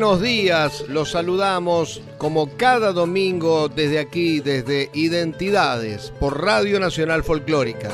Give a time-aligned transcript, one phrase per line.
[0.00, 7.90] Buenos días, los saludamos como cada domingo desde aquí, desde Identidades, por Radio Nacional Folclórica.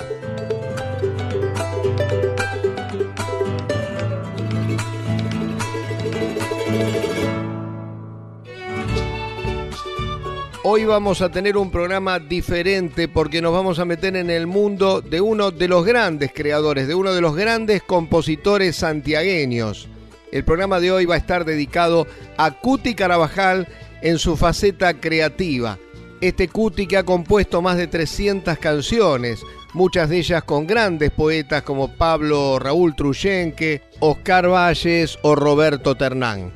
[10.63, 15.01] Hoy vamos a tener un programa diferente porque nos vamos a meter en el mundo
[15.01, 19.89] de uno de los grandes creadores, de uno de los grandes compositores santiagueños.
[20.35, 23.69] El programa de hoy va a estar dedicado a Cuti Carabajal
[24.03, 25.79] en su faceta creativa.
[26.21, 29.39] Este Cuti que ha compuesto más de 300 canciones,
[29.75, 36.53] muchas de ellas con grandes poetas como Pablo Raúl Truyenque, Oscar Valles o Roberto Ternán.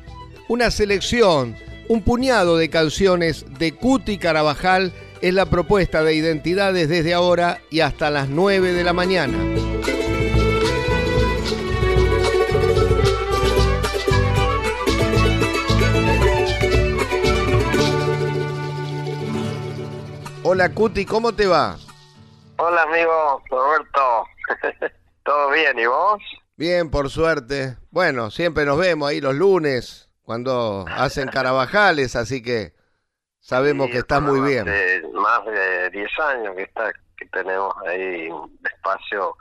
[0.49, 1.55] Una selección,
[1.87, 4.91] un puñado de canciones de Cuti Carabajal
[5.21, 9.37] es la propuesta de identidades desde ahora y hasta las 9 de la mañana.
[20.59, 21.77] Hola Cuti, ¿cómo te va?
[22.57, 24.25] Hola amigo Roberto,
[25.23, 26.21] ¿todo bien y vos?
[26.57, 27.77] Bien, por suerte.
[27.91, 32.73] Bueno, siempre nos vemos ahí los lunes cuando hacen carabajales, así que
[33.39, 34.65] sabemos que estás muy bien.
[35.13, 39.37] más de 10 años que está que tenemos ahí un espacio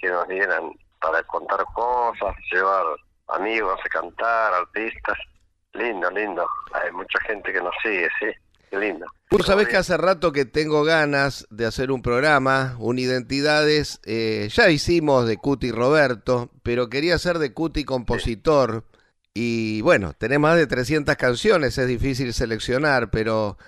[0.00, 2.84] que nos dieran para contar cosas, llevar
[3.26, 5.18] amigos a cantar, artistas.
[5.72, 6.48] Lindo, lindo.
[6.72, 8.26] Hay mucha gente que nos sigue, sí.
[8.72, 9.04] Qué lindo.
[9.28, 14.00] Tú sabés que hace rato que tengo ganas de hacer un programa, un Identidades.
[14.06, 18.86] Eh, ya hicimos de Cuti Roberto, pero quería hacer de Cuti compositor.
[19.34, 23.58] Y bueno, tenés más de 300 canciones, es difícil seleccionar, pero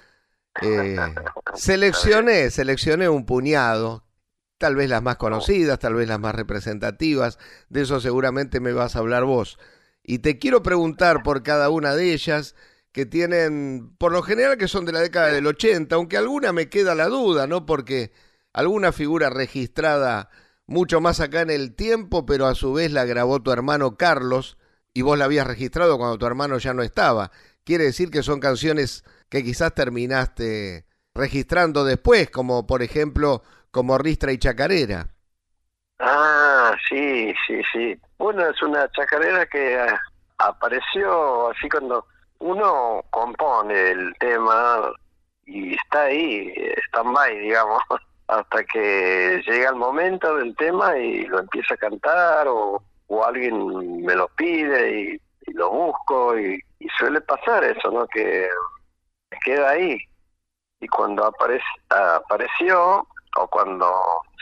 [0.63, 0.97] eh,
[1.55, 4.07] seleccioné, seleccioné un puñado,
[4.57, 7.39] tal vez las más conocidas, tal vez las más representativas,
[7.69, 9.59] de eso seguramente me vas a hablar vos.
[10.03, 12.55] Y te quiero preguntar por cada una de ellas
[12.95, 16.69] que tienen, por lo general que son de la década del 80, aunque alguna me
[16.69, 17.67] queda la duda, ¿no?
[17.67, 18.13] Porque
[18.53, 20.31] alguna figura registrada
[20.67, 24.59] mucho más acá en el tiempo, pero a su vez la grabó tu hermano Carlos
[24.95, 27.33] y vos la habías registrado cuando tu hermano ya no estaba.
[27.65, 34.31] Quiere decir que son canciones que quizás terminaste registrando después, como por ejemplo como Ristra
[34.31, 35.09] y Chacarera.
[35.99, 38.01] Ah, sí, sí, sí.
[38.19, 40.01] Bueno, es una chacarera que ah,
[40.39, 42.07] apareció así cuando
[42.45, 44.93] uno compone el tema
[45.47, 46.53] y está ahí,
[46.89, 47.83] stand-by, digamos,
[48.29, 52.83] hasta que llega el momento del tema y lo empieza a cantar o,
[53.25, 55.21] alguien me lo pide y,
[55.53, 56.61] lo busco y,
[56.99, 58.07] suele pasar eso, ¿no?
[58.09, 58.47] Que
[59.43, 59.99] queda ahí
[60.81, 63.07] y cuando apareció
[63.37, 63.91] o cuando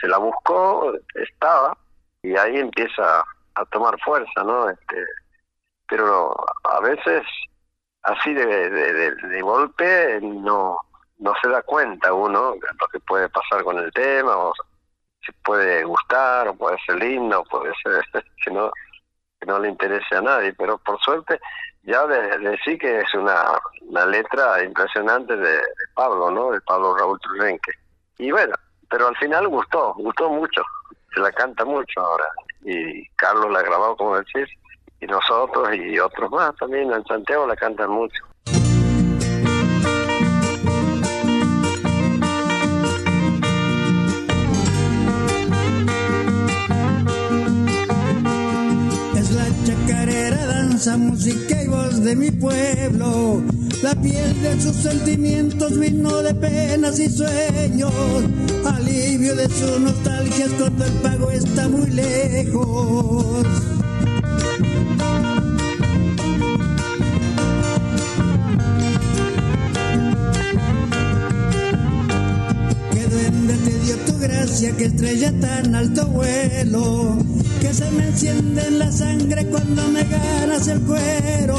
[0.01, 1.77] se la buscó estaba
[2.21, 3.23] y ahí empieza
[3.55, 4.69] a tomar fuerza, ¿no?
[4.69, 5.05] Este,
[5.87, 7.23] pero a veces
[8.03, 10.77] así de, de, golpe no
[11.19, 14.53] no se da cuenta uno lo que puede pasar con el tema o
[15.25, 18.03] si puede gustar o puede ser lindo o puede ser
[18.43, 18.71] que no
[19.39, 20.53] que no le interese a nadie.
[20.53, 21.39] Pero por suerte
[21.83, 23.59] ya de, decir que es una,
[24.05, 25.61] letra impresionante de,
[25.95, 27.71] Pablo no de Pablo Raúl Trujenque
[28.17, 28.55] y bueno
[28.89, 30.63] pero al final gustó gustó mucho
[31.13, 32.27] se la canta mucho ahora.
[32.65, 34.49] Y Carlos la ha grabado como decís
[35.03, 38.23] y nosotros y otros más también en Santiago la cantan mucho.
[49.15, 53.41] Es la chacarera, danza, música y voz de mi pueblo.
[53.81, 57.91] La piel de sus sentimientos vino de penas y sueños.
[58.65, 63.45] Alivio de sus nostalgias cuando el pago está muy lejos.
[74.77, 77.17] Que estrella tan alto vuelo,
[77.59, 81.57] que se me enciende en la sangre cuando me ganas el cuero,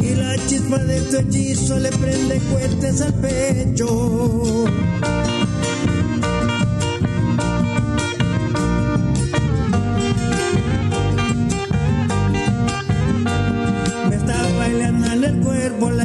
[0.00, 4.64] y la chispa de tu hechizo le prende cohetes al pecho.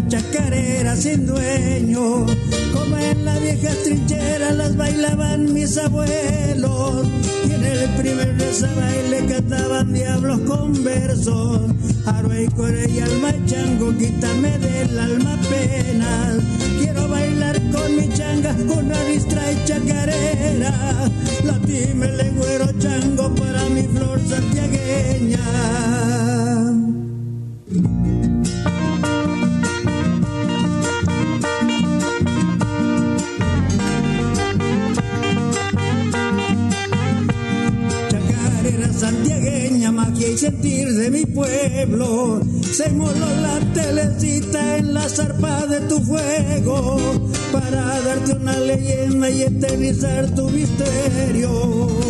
[0.10, 2.26] chacarera sin dueño,
[2.74, 7.08] como en la vieja trinchera las bailaban mis abuelos,
[7.48, 8.36] y en el primer
[8.76, 11.62] baile cantaban diablos con versos,
[12.08, 16.38] aro y core y alma chango, quítame del alma pena,
[16.80, 21.10] quiero bailar con mi changa, una ristra y chacarera,
[21.46, 21.60] la
[22.08, 22.49] lengua
[45.40, 46.98] de tu fuego
[47.52, 52.09] para darte una leyenda y eternizar tu misterio.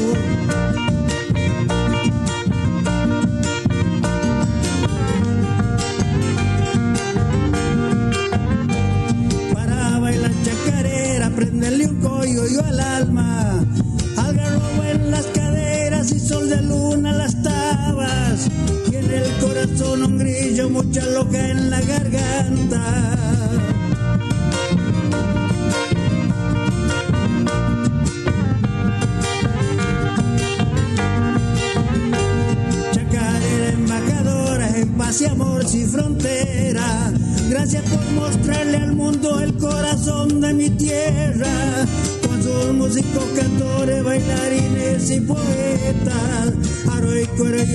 [35.70, 37.14] Sin frontera.
[37.48, 41.86] Gracias por mostrarle al mundo el corazón de mi tierra.
[42.26, 46.54] Con sus músicos, cantores, bailarines y poetas.
[46.92, 47.26] Aro y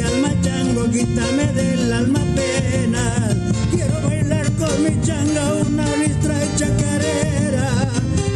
[0.01, 3.29] alma chango, quítame del alma pena.
[3.71, 7.69] Quiero bailar con mi changa una listra y chacarera.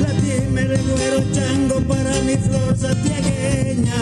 [0.02, 3.98] Latime de cuero chango para mi flor santiagueña.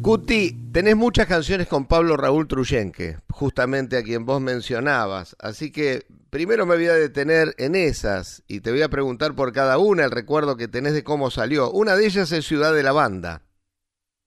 [0.00, 5.36] Cuti, tenés muchas canciones con Pablo Raúl Truyenque, justamente a quien vos mencionabas.
[5.38, 9.52] Así que primero me voy a detener en esas y te voy a preguntar por
[9.52, 11.70] cada una el recuerdo que tenés de cómo salió.
[11.70, 13.42] Una de ellas es Ciudad de la Banda.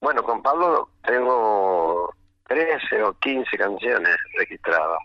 [0.02, 2.14] Bueno, con Pablo tengo
[2.48, 5.00] 13 o 15 canciones registradas.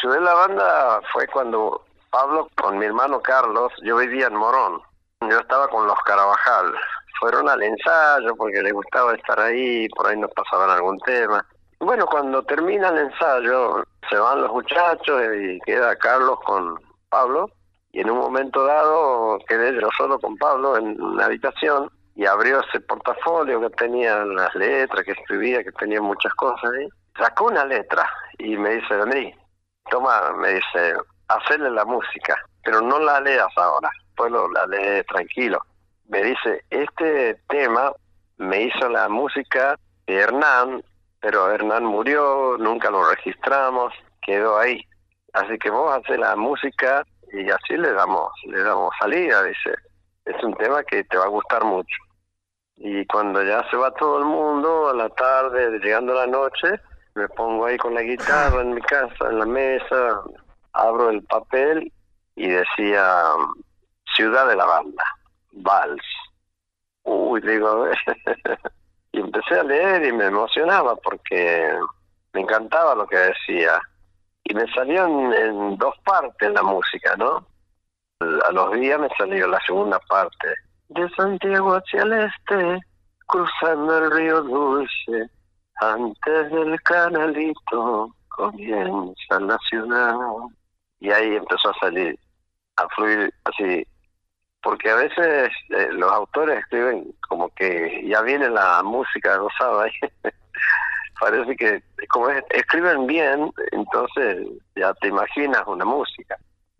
[0.00, 4.80] Ciudad de la Banda fue cuando Pablo con mi hermano Carlos, yo vivía en Morón,
[5.28, 6.72] yo estaba con los Carabajal.
[7.20, 11.46] Fueron al ensayo porque les gustaba estar ahí, por ahí nos pasaban algún tema.
[11.78, 16.80] Bueno, cuando termina el ensayo, se van los muchachos y queda Carlos con
[17.10, 17.50] Pablo.
[17.92, 22.60] Y en un momento dado quedé yo solo con Pablo en una habitación y abrió
[22.60, 26.88] ese portafolio que tenía las letras, que escribía, que tenía muchas cosas ahí.
[27.18, 28.08] Sacó una letra
[28.38, 29.34] y me dice, vení,
[29.90, 30.94] toma, me dice,
[31.28, 35.60] hacerle la música, pero no la leas ahora, pues la lees tranquilo.
[36.10, 37.92] Me dice, este tema
[38.36, 39.78] me hizo la música
[40.08, 40.82] de Hernán,
[41.20, 44.84] pero Hernán murió, nunca lo registramos, quedó ahí.
[45.34, 49.72] Así que vos haces la música y así le damos, le damos salida, dice.
[50.24, 51.96] Es un tema que te va a gustar mucho.
[52.76, 56.80] Y cuando ya se va todo el mundo, a la tarde, llegando la noche,
[57.14, 60.22] me pongo ahí con la guitarra en mi casa, en la mesa,
[60.72, 61.92] abro el papel
[62.34, 63.06] y decía
[64.16, 65.04] Ciudad de la Banda,
[65.52, 66.04] Vals.
[67.04, 67.86] Uy, digo,
[69.12, 71.74] y empecé a leer y me emocionaba porque
[72.32, 73.80] me encantaba lo que decía.
[74.44, 77.46] Y me salió en, en dos partes la música, ¿no?
[78.20, 80.54] A los días me salió la segunda parte.
[80.88, 82.80] De Santiago hacia el este,
[83.26, 85.30] cruzando el río Dulce,
[85.80, 90.16] antes del canalito comienza la ciudad.
[90.98, 92.18] Y ahí empezó a salir,
[92.76, 93.86] a fluir así.
[94.62, 99.38] Porque a veces eh, los autores escriben como que ya viene la música
[99.82, 99.92] ahí.
[101.20, 106.36] Parece que como es- escriben bien, entonces ya te imaginas una música.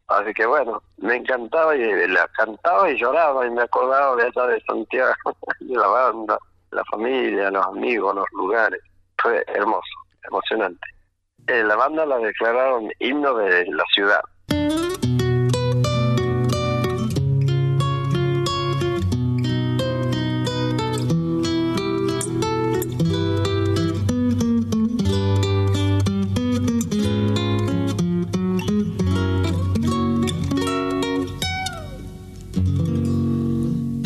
[0.08, 4.46] Así que bueno, me encantaba y la cantaba y lloraba y me acordaba de allá
[4.48, 5.14] de Santiago,
[5.60, 6.38] de la banda,
[6.72, 8.80] la familia, los amigos, los lugares.
[9.18, 9.88] Fue hermoso,
[10.26, 10.86] emocionante.
[11.46, 14.20] Eh, la banda la declararon himno de la ciudad.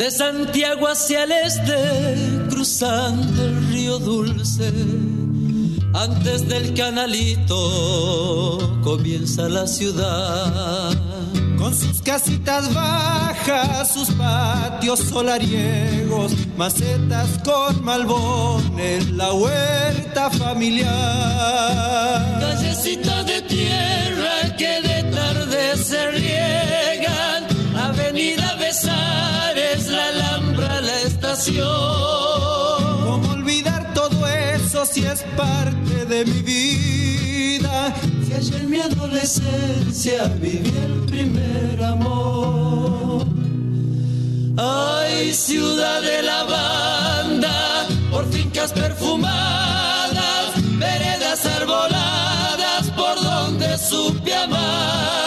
[0.05, 4.71] De Santiago hacia el este, cruzando el río Dulce,
[5.95, 7.57] antes del canalito
[8.83, 10.93] comienza la ciudad.
[11.57, 20.91] Con sus casitas bajas, sus patios solariegos, macetas con malbones, la huerta familiar.
[22.39, 27.47] Callecitas de tierra que de tarde se riegan,
[31.47, 37.93] ¿Cómo olvidar todo eso si es parte de mi vida?
[38.25, 43.27] Si ayer en mi adolescencia viví el primer amor.
[44.57, 55.24] Ay, ciudad de lavanda, por fincas perfumadas, veredas arboladas, por donde supe amar.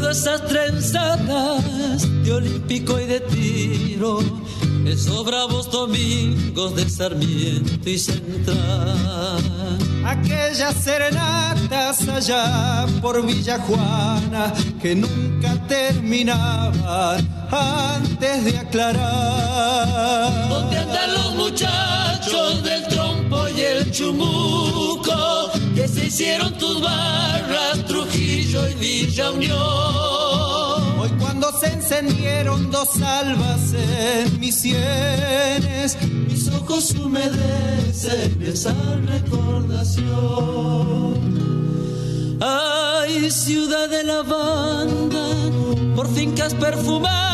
[0.00, 4.20] Recuerdo esas trenzadas de olímpico y de tiro,
[4.86, 9.42] esos bravos domingos de Sarmiento y Central.
[10.02, 20.48] Aquellas serenatas allá por Villa Juana que nunca terminaban antes de aclarar.
[20.48, 25.49] ¿Dónde andan los muchachos del trompo y el chumuco?
[26.10, 29.56] Que hicieron tus barras, Trujillo y Villa Unión.
[30.98, 38.74] Hoy cuando se encendieron dos albas en mis sienes, mis ojos humedecen esa
[39.06, 40.00] recordación.
[42.40, 45.28] Ay, ciudad de la banda,
[45.94, 47.29] por fincas perfumadas,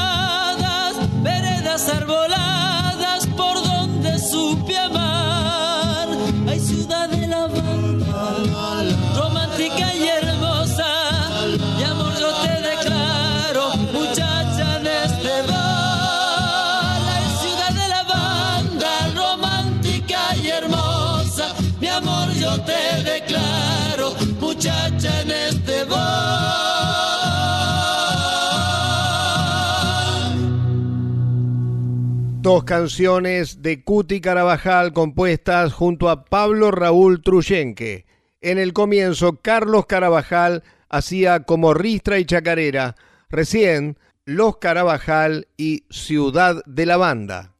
[32.47, 38.07] Dos canciones de Cuti Carabajal compuestas junto a Pablo Raúl Truyenque.
[38.41, 42.95] En el comienzo, Carlos Carabajal hacía como ristra y chacarera.
[43.29, 47.53] Recién, Los Carabajal y Ciudad de la Banda.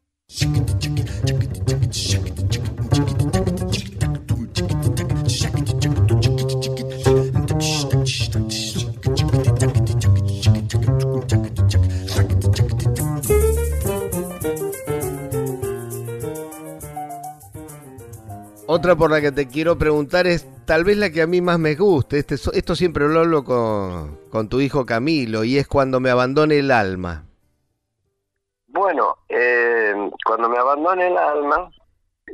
[18.77, 21.57] Otra por la que te quiero preguntar es tal vez la que a mí más
[21.57, 22.19] me guste.
[22.19, 26.59] Este, esto siempre lo hablo con, con tu hijo Camilo y es cuando me abandone
[26.59, 27.23] el alma.
[28.67, 31.71] Bueno, eh, cuando me abandone el alma,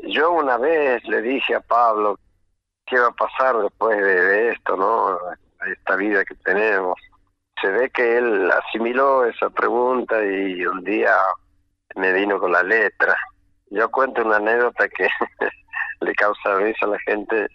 [0.09, 2.19] yo una vez le dije a Pablo
[2.87, 5.17] qué va a pasar después de, de esto, ¿no?
[5.65, 6.99] Esta vida que tenemos.
[7.61, 11.15] Se ve que él asimiló esa pregunta y un día
[11.95, 13.15] me vino con la letra.
[13.69, 15.07] Yo cuento una anécdota que
[16.03, 17.47] le causa risa a la gente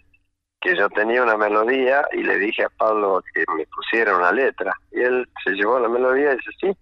[0.61, 4.73] que yo tenía una melodía y le dije a Pablo que me pusiera una letra.
[4.91, 6.77] Y él se llevó la melodía y dice sí.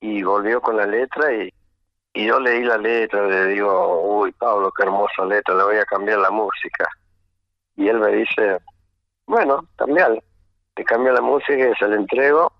[0.00, 1.50] Y volvió con la letra y,
[2.12, 5.84] y yo leí la letra, le digo, uy Pablo, qué hermosa letra, le voy a
[5.84, 6.86] cambiar la música.
[7.76, 8.58] Y él me dice,
[9.26, 10.20] bueno, cambiala.
[10.76, 12.52] Le cambia la música y se la entrego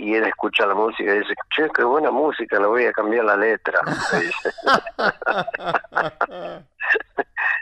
[0.00, 3.26] y él escucha la música y dice, che, qué buena música, le voy a cambiar
[3.26, 3.78] la letra.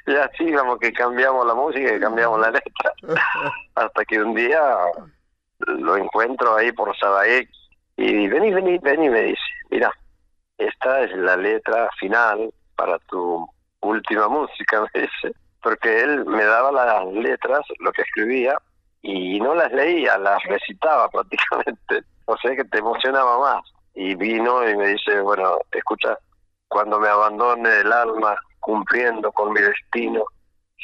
[0.06, 2.92] y así como que cambiamos la música y cambiamos la letra.
[3.74, 4.60] Hasta que un día
[5.66, 7.50] lo encuentro ahí por Sabaek
[7.96, 9.90] y vení, vení, vení, me dice, mira,
[10.58, 13.48] esta es la letra final para tu
[13.80, 15.36] última música, me dice.
[15.60, 18.56] Porque él me daba las letras, lo que escribía,
[19.02, 22.04] y no las leía, las recitaba prácticamente.
[22.28, 23.64] O sea que te emocionaba más.
[23.94, 26.16] Y vino y me dice, bueno, escucha,
[26.68, 30.24] cuando me abandone el alma cumpliendo con mi destino,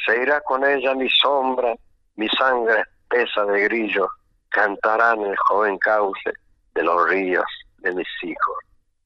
[0.05, 1.75] se irá con ella mi sombra,
[2.15, 4.09] mi sangre espesa de grillo,
[4.49, 6.33] cantarán el joven cauce
[6.73, 7.45] de los ríos
[7.77, 8.57] de mis hijos.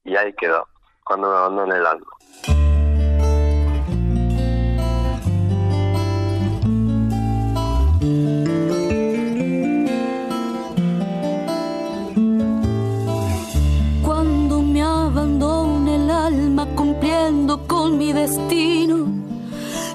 [0.06, 0.66] Y ahí quedó,
[1.04, 2.69] cuando me abandone el alma.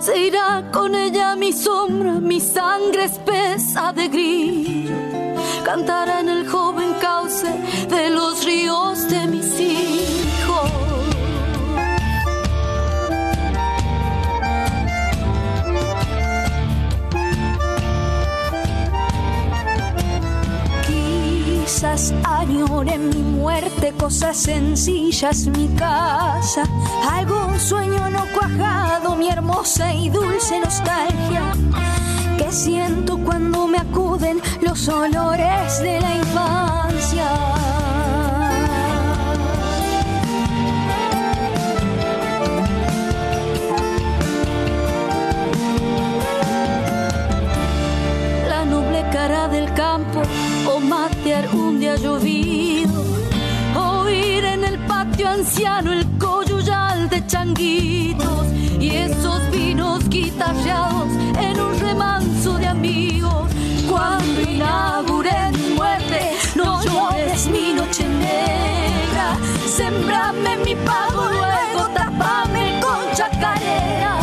[0.00, 4.95] Se irá con ella mi sombra, mi sangre espesa de grillo.
[5.62, 7.49] Cantará en el joven cauce
[7.88, 10.13] de los ríos de mis hijos.
[21.83, 26.62] Vez añore mi muerte, cosas sencillas, mi casa,
[27.11, 31.52] algún sueño no cuajado, mi hermosa y dulce nostalgia
[32.38, 37.25] que siento cuando me acuden los olores de la infancia.
[48.49, 50.23] La noble cara del campo
[50.84, 53.04] o matear un día llovido,
[53.76, 58.46] oír en el patio anciano el coyuyal de changuitos
[58.80, 61.08] y esos vinos guitarreados
[61.40, 63.50] en un remanso de amigos.
[63.90, 69.36] Cuando inauguré mi muerte, no llores mi noche negra,
[69.66, 74.16] sembrame mi pago, luego tapame con chacarera,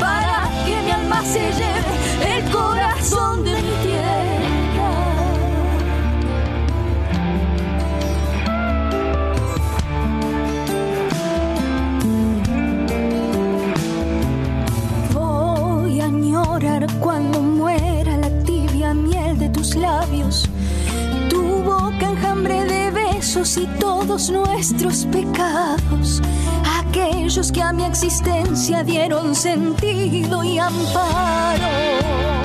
[0.00, 4.33] para que mi alma se lleve el corazón de mi tierra.
[23.56, 26.20] Y todos nuestros pecados,
[26.80, 32.43] aquellos que a mi existencia dieron sentido y amparo.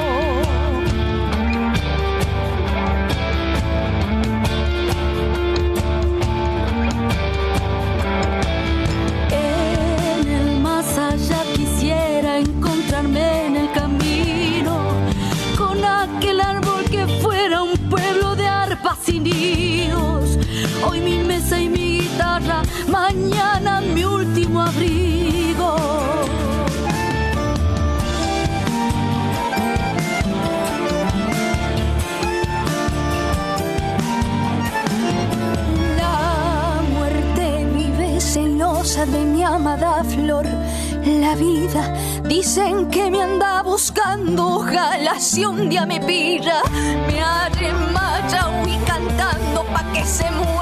[45.19, 46.61] Ojalá si un día me pilla,
[47.07, 50.58] me arremaya y cantando pa' que se muera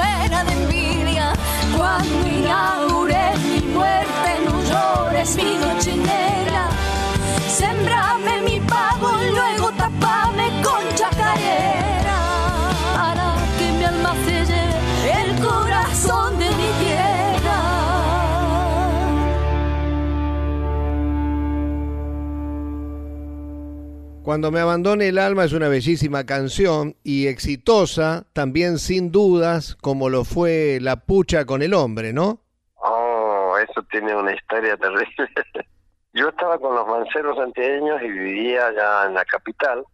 [24.27, 30.09] Cuando me abandone el alma es una bellísima canción y exitosa, también sin dudas, como
[30.09, 32.41] lo fue La Pucha con el hombre, ¿no?
[32.75, 35.29] Oh, eso tiene una historia terrible.
[36.13, 39.85] Yo estaba con los manceros antieños y vivía allá en la capital.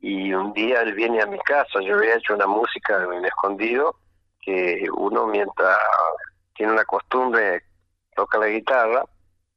[0.00, 1.82] Y un día él viene a mi casa.
[1.82, 3.96] Yo había hecho una música en escondido
[4.40, 5.76] que uno mientras
[6.54, 7.64] tiene una costumbre
[8.16, 9.04] toca la guitarra,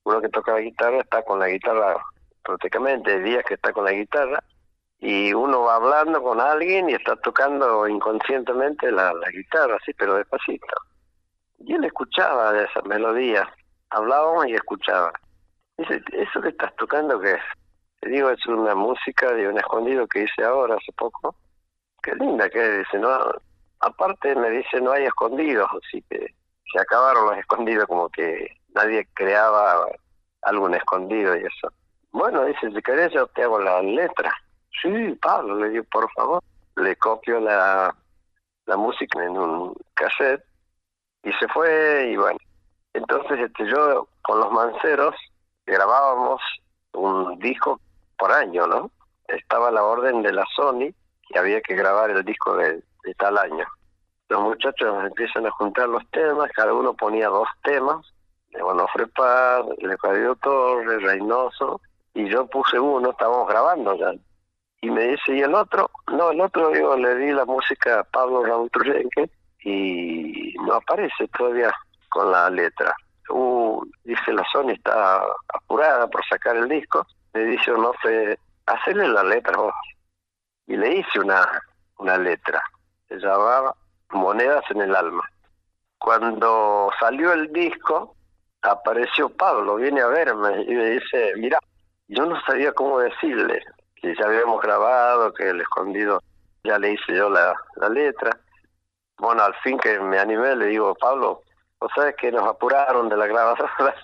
[0.04, 1.96] uno que toca la guitarra está con la guitarra
[2.44, 4.44] prácticamente, días que está con la guitarra
[5.00, 10.16] y uno va hablando con alguien y está tocando inconscientemente la, la guitarra, así, pero
[10.16, 10.68] despacito.
[11.60, 13.48] Y él escuchaba de esas melodías,
[13.90, 15.12] hablábamos y escuchaba.
[15.78, 17.42] Dice, ¿eso que estás tocando qué es?
[18.02, 21.36] Le digo, es una música de un escondido que hice ahora, hace poco.
[22.04, 23.10] Qué linda que es, dice, no,
[23.80, 26.34] aparte me dice, no hay escondidos, así que
[26.72, 29.88] se acabaron los escondidos, como que nadie creaba
[30.44, 31.72] algún escondido y eso.
[32.12, 34.34] Bueno, dice, si querés yo te hago la letra.
[34.82, 36.44] Sí, Pablo, le digo, por favor.
[36.76, 37.94] Le copio la,
[38.66, 40.44] la música en un cassette
[41.24, 42.40] y se fue y bueno.
[42.94, 45.16] Entonces este yo con los manceros
[45.66, 46.42] grabábamos
[46.94, 47.80] un disco
[48.18, 48.92] por año, ¿no?
[49.28, 50.94] Estaba la orden de la Sony
[51.30, 53.66] y había que grabar el disco de, de tal año.
[54.30, 58.06] Los muchachos empiezan a juntar los temas, cada uno ponía dos temas,
[58.52, 61.82] de Bonofre Paz, Leocadio Torres, Reynoso,
[62.14, 64.14] y yo puse uno, estábamos grabando ya.
[64.82, 65.90] Y me dice, ¿y el otro?
[66.12, 69.30] No, el otro, digo, le di la música a Pablo Raúl Truyenque
[69.64, 71.72] y no aparece todavía
[72.10, 72.94] con la letra.
[73.30, 77.06] Uh, dice, la Sony está apurada por sacar el disco.
[77.34, 79.74] Le dice, no sé, hacerle la letra vos.
[80.68, 81.48] Y le hice una,
[81.98, 82.62] una letra.
[83.08, 83.76] Se llamaba
[84.10, 85.24] Monedas en el Alma.
[86.00, 88.16] Cuando salió el disco,
[88.64, 91.60] apareció Pablo, viene a verme y me dice, mira,
[92.12, 93.64] yo no sabía cómo decirle,
[93.96, 96.22] que ya habíamos grabado, que el escondido
[96.64, 98.38] ya le hice yo la, la letra.
[99.18, 101.42] Bueno, al fin que me animé, le digo, Pablo,
[101.80, 103.72] vos sabes que nos apuraron de la grabadora,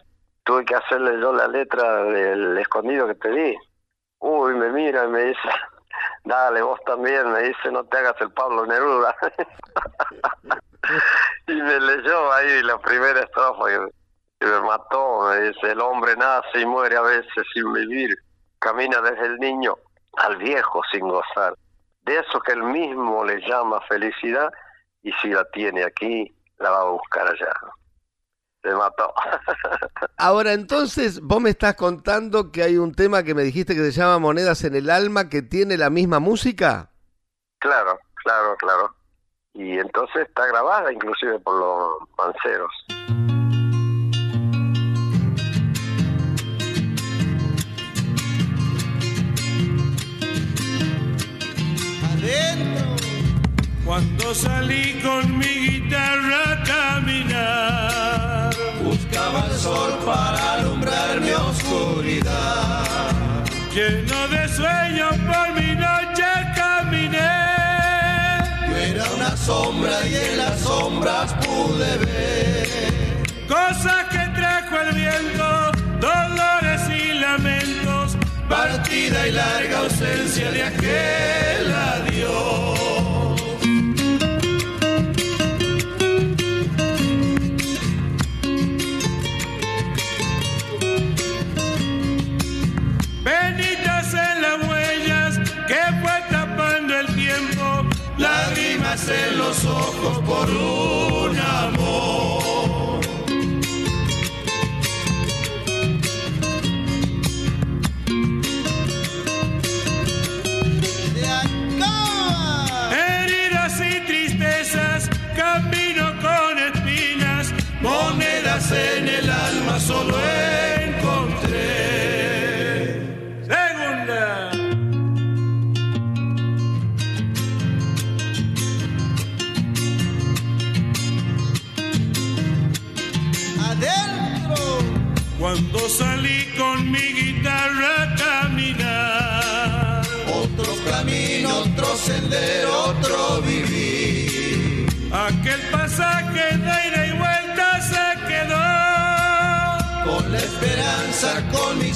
[0.43, 3.58] tuve que hacerle yo la letra del escondido que te di.
[4.20, 5.50] Uy, me mira y me dice,
[6.24, 9.13] dale, vos también, me dice, no te hagas el Pablo Neruda.
[11.48, 13.91] y me leyó ahí la primera estrofa que,
[14.45, 18.15] me mató, dice, el hombre nace y muere a veces sin vivir,
[18.60, 19.76] camina desde el niño
[20.17, 21.56] al viejo sin gozar,
[22.04, 24.52] de eso que él mismo le llama felicidad,
[25.04, 27.52] y si la tiene aquí, la va a buscar allá.
[28.63, 29.13] Se mató.
[30.17, 33.91] Ahora, entonces, vos me estás contando que hay un tema que me dijiste que se
[33.91, 36.89] llama Monedas en el Alma, que tiene la misma música.
[37.60, 38.95] Claro, claro, claro.
[39.54, 42.71] Y entonces está grabada inclusive por los panceros.
[53.88, 62.84] Cuando salí con mi guitarra a caminar, buscaba el sol para alumbrar mi oscuridad.
[63.73, 67.32] Lleno de sueños por mi noche caminé.
[68.67, 72.67] Yo era una sombra y en las sombras pude ver
[73.47, 75.71] cosas que trajo el viento,
[76.02, 78.17] dolores y lamentos,
[78.50, 82.66] partida y larga ausencia de aquel adiós.
[99.08, 102.26] Lágrimas en los ojos por un amor.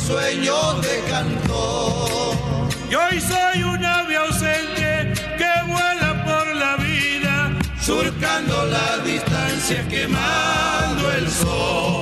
[0.07, 2.69] Sueños de cantor.
[2.89, 11.11] Y hoy soy un ave ausente que vuela por la vida, Surcando la distancia, quemando
[11.11, 12.00] el sol.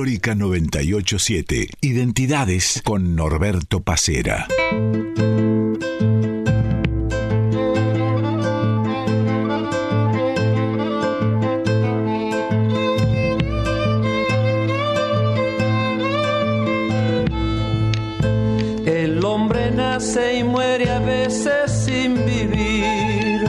[0.00, 4.48] Folclórica 987, Identidades con Norberto Pacera.
[18.86, 23.44] El hombre nace y muere a veces sin vivir.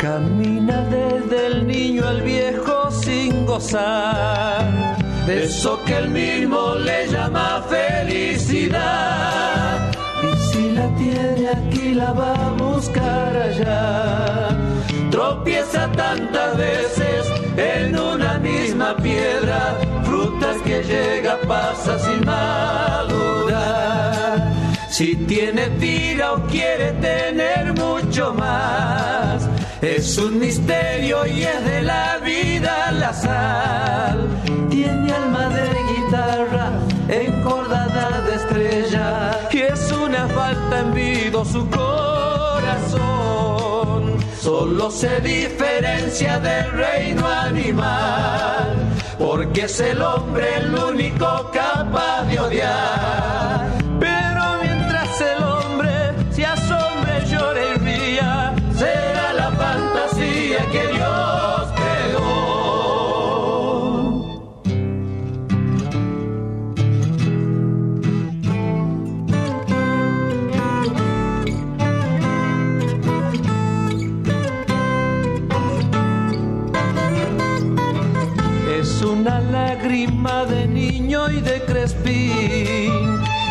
[0.00, 4.94] Camina desde el niño al viejo sin gozar.
[5.26, 5.80] De eso
[6.24, 9.12] mismo le llama felicidad.
[10.28, 14.48] Y si la tiene aquí, la va a buscar allá.
[15.10, 17.20] Tropieza tantas veces
[17.56, 19.60] en una misma piedra.
[20.04, 23.54] Frutas que llega, pasa sin madurar.
[24.90, 29.48] Si tiene tira o quiere tener mucho más,
[29.82, 34.28] es un misterio y es de la vida la sal.
[38.44, 43.04] Estrella y es una falta en vivo su corazón.
[44.40, 48.76] Solo se diferencia del reino animal,
[49.18, 53.43] porque es el hombre el único capaz de odiar.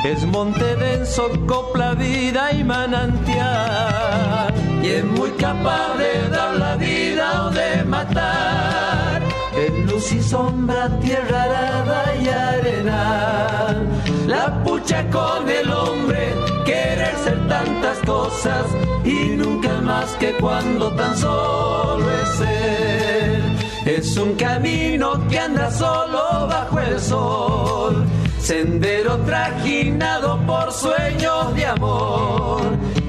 [0.03, 4.53] Es monte denso, copla, vida y manantial.
[4.83, 9.21] Y es muy capaz de dar la vida o de matar.
[9.55, 13.81] En luz y sombra, tierra arada y arena.
[14.27, 16.33] La pucha con el hombre,
[16.65, 18.65] querer ser tantas cosas
[19.05, 23.57] y nunca más que cuando tan solo es él.
[23.85, 28.05] Es un camino que anda solo bajo el sol,
[28.43, 32.61] sendero trajinado por sueños de amor.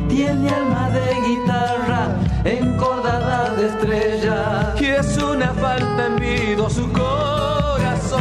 [0.08, 8.14] Tiene alma de guitarra encordada de estrella y es una falta en vida su corazón.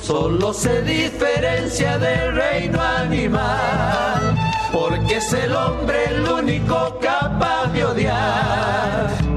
[0.00, 4.38] Solo se diferencia del reino animal,
[4.72, 9.31] porque es el hombre el único capaz de odiar.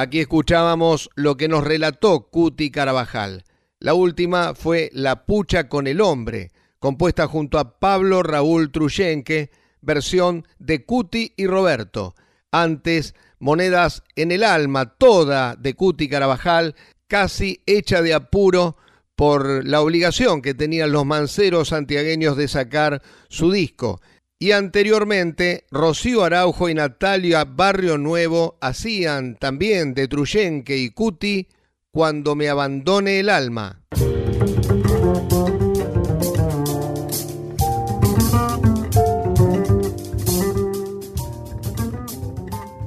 [0.00, 3.44] Aquí escuchábamos lo que nos relató Cuti Carabajal.
[3.80, 9.50] La última fue La Pucha con el Hombre, compuesta junto a Pablo Raúl Truyenque,
[9.82, 12.14] versión de Cuti y Roberto.
[12.50, 18.78] Antes, Monedas en el Alma, toda de Cuti Carabajal, casi hecha de apuro
[19.16, 24.00] por la obligación que tenían los manceros santiagueños de sacar su disco.
[24.42, 31.46] Y anteriormente, Rocío Araujo y Natalia Barrio Nuevo hacían también de Truyenque y Cuti
[31.90, 33.82] Cuando me abandone el alma.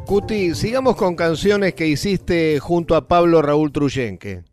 [0.08, 4.44] Cuti, sigamos con canciones que hiciste junto a Pablo Raúl Truyenque.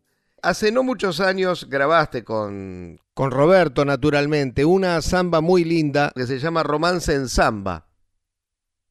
[0.42, 6.38] Hace no muchos años grabaste con, con Roberto, naturalmente, una samba muy linda que se
[6.38, 7.84] llama Romance en Samba.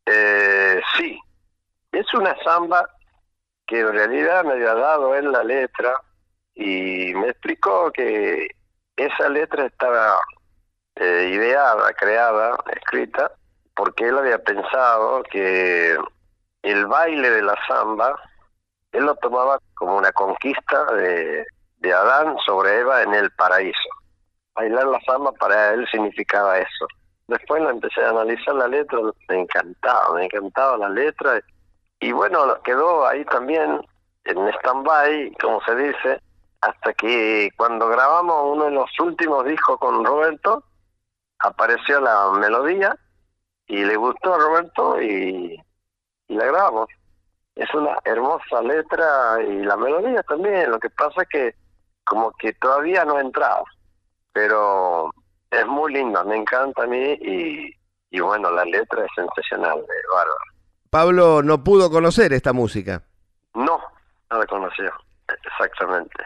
[0.06, 1.20] Eh, sí,
[1.92, 2.88] es una samba
[3.66, 6.00] que en realidad me había dado él la letra
[6.54, 8.50] y me explicó que
[8.96, 10.20] esa letra estaba
[10.98, 13.32] eh, ideada, creada, escrita,
[13.76, 15.98] porque él había pensado que
[16.62, 18.14] el baile de la samba,
[18.92, 23.90] él lo tomaba como una conquista de, de Adán sobre Eva en el paraíso.
[24.60, 26.86] Bailar la samba para él significaba eso.
[27.28, 31.40] Después la empecé a analizar la letra, me encantaba, me encantaba la letra.
[32.02, 33.80] Y bueno, quedó ahí también
[34.26, 36.22] en stand-by, como se dice,
[36.60, 40.62] hasta que cuando grabamos uno de los últimos discos con Roberto,
[41.40, 42.94] apareció la melodía
[43.66, 45.58] y le gustó a Roberto y,
[46.28, 46.90] la grabamos.
[47.56, 51.56] Es una hermosa letra y la melodía también, lo que pasa es que
[52.04, 53.64] como que todavía no he entrado,
[54.34, 55.12] pero
[55.52, 57.76] es muy linda, me encanta a mí y,
[58.12, 60.36] y bueno, la letra es sensacional, de bárbaro.
[60.90, 63.04] Pablo no pudo conocer esta música.
[63.54, 63.80] No,
[64.32, 64.92] no la conoció,
[65.46, 66.24] exactamente.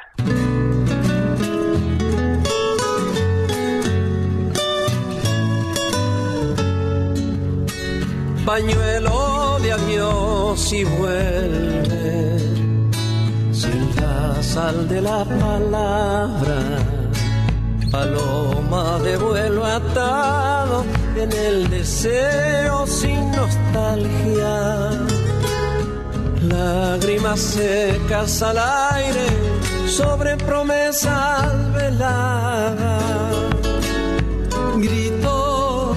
[8.46, 12.38] pañuelo de adiós y vuelve
[13.52, 17.03] sin la sal de la palabra
[17.94, 20.84] paloma de vuelo atado
[21.16, 24.56] en el deseo sin nostalgia.
[26.42, 28.58] Lágrimas secas al
[28.98, 29.28] aire
[29.86, 33.04] sobre promesas veladas
[34.78, 35.94] grito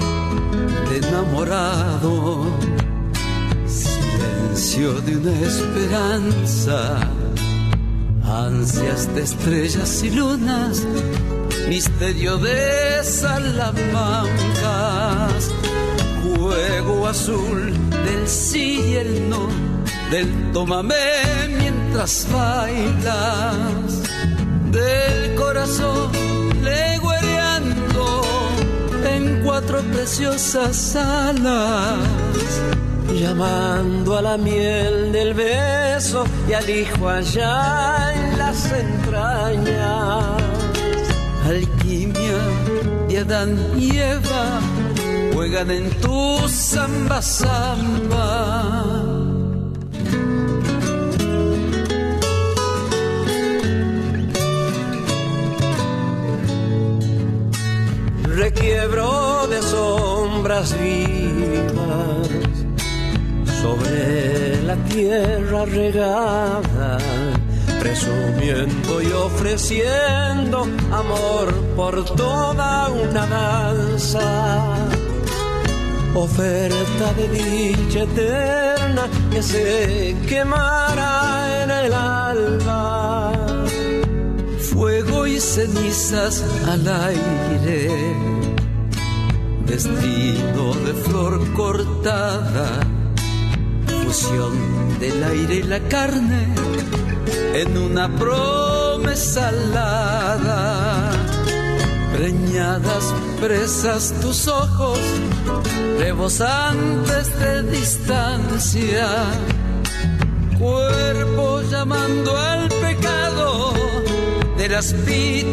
[0.89, 2.45] de enamorado
[3.65, 6.77] silencio de una esperanza
[8.23, 10.85] ansias de estrellas y lunas
[11.67, 14.31] misterio de salamancas,
[16.23, 17.73] juego azul
[18.05, 19.47] del sí y el no,
[20.09, 20.95] del tómame
[21.59, 24.03] mientras bailas,
[24.71, 26.11] del corazón
[26.63, 28.21] leguereando
[29.05, 31.99] en cuatro preciosas alas.
[33.13, 40.46] Llamando a la miel del beso y al hijo allá en las entrañas
[41.47, 42.39] alquimia
[43.07, 44.59] de Adán y Eva
[45.33, 48.83] juegan en tu samba samba.
[58.23, 62.27] Requiebro de sombras vivas
[63.61, 66.97] sobre la tierra regada
[67.87, 74.75] presumiendo y ofreciendo amor por toda una danza.
[76.13, 83.31] oferta de dicha eterna que se quemará en el alma.
[84.71, 87.89] Fuego y cenizas al aire,
[89.65, 92.81] destino de flor cortada,
[94.03, 96.47] fusión del aire y la carne
[97.53, 101.11] en una promesa alada.
[102.15, 104.99] Preñadas presas tus ojos,
[105.99, 109.07] rebosantes de distancia,
[110.57, 113.73] cuerpo llamando al pecado
[114.57, 115.45] de las pit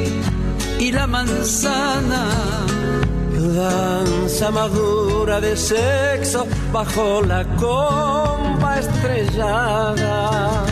[0.78, 2.28] y la manzana.
[3.52, 10.64] Danza madura de sexo bajo la comba estrellada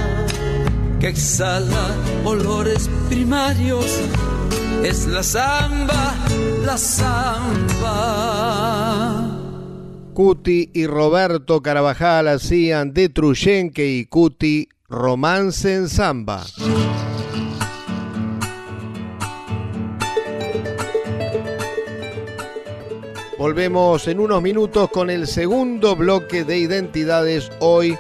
[0.99, 1.91] que exhala
[2.25, 3.85] olores primarios.
[4.85, 6.15] Es la samba,
[6.65, 7.99] la samba.
[10.15, 16.45] Cuti y Roberto Carabajal hacían de Truyenque y Cuti romance en samba.
[23.43, 27.99] Volvemos en unos minutos con el segundo bloque de identidades hoy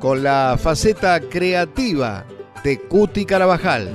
[0.00, 2.26] con la faceta creativa
[2.64, 3.88] de Cuti Carabajal.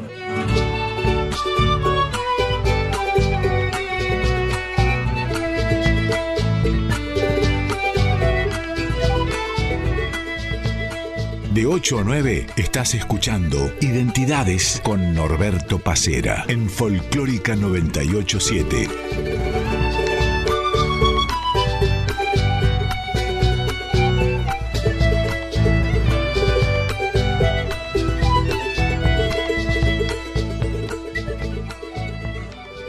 [11.51, 19.34] De 8 a 9 estás escuchando Identidades con Norberto Pacera en Folclórica 987.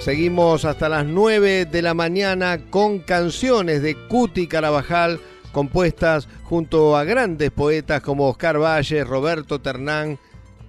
[0.06, 5.18] Seguimos hasta las 9 de la mañana con canciones de Cuti Carabajal
[5.50, 10.20] compuestas junto a grandes poetas como Oscar Valle, Roberto Ternán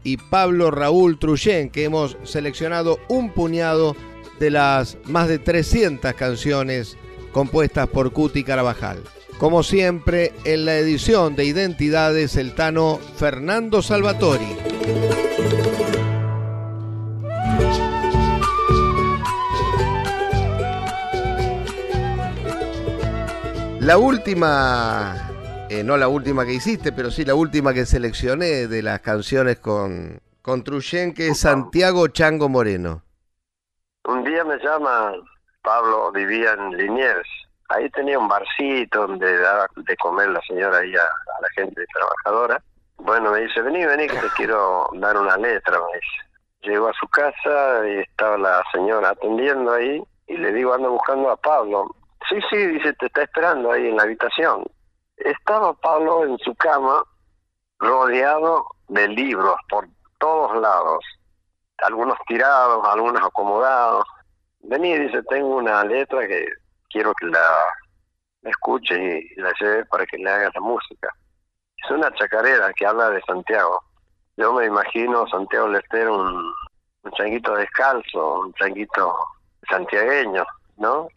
[0.04, 3.96] y Pablo Raúl Truyen, que hemos seleccionado un puñado
[4.40, 6.98] de las más de 300 canciones
[7.32, 9.04] compuestas por Cuti Carabajal.
[9.38, 15.27] Como siempre, en la edición de Identidades, el tano Fernando Salvatori.
[23.88, 25.16] La última,
[25.70, 29.60] eh, no la última que hiciste, pero sí la última que seleccioné de las canciones
[29.60, 33.02] con, con Truyen, que es Santiago Chango Moreno.
[34.04, 35.14] Un día me llama
[35.62, 37.30] Pablo, vivía en Liniers.
[37.70, 41.08] Ahí tenía un barcito donde daba de comer la señora ahí a,
[41.42, 42.62] la gente trabajadora.
[42.98, 46.74] Bueno, me dice, vení, vení, que te quiero dar una letra, me dice.
[46.74, 51.30] Llegó a su casa y estaba la señora atendiendo ahí y le digo, ando buscando
[51.30, 51.96] a Pablo.
[52.30, 54.66] Sí, sí, dice, te está esperando ahí en la habitación.
[55.16, 57.04] Estaba Pablo en su cama,
[57.80, 59.88] rodeado de libros por
[60.20, 61.04] todos lados,
[61.78, 64.06] algunos tirados, algunos acomodados.
[64.60, 66.46] Vení, dice, tengo una letra que
[66.90, 67.66] quiero que la
[68.44, 71.10] escuche y la lleve para que le haga la música.
[71.84, 73.80] Es una chacarera que habla de Santiago.
[74.36, 76.54] Yo me imagino Santiago Lester un,
[77.04, 79.16] un changuito descalzo, un changuito
[79.70, 80.46] santiagueño,
[80.78, 81.08] ¿no?